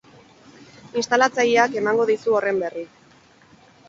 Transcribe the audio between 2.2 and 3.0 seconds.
horren berri.